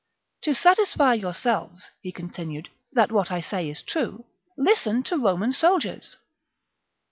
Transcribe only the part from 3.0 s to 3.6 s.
what I